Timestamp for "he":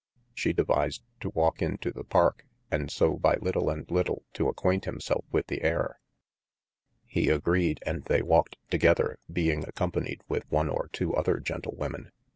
7.05-7.29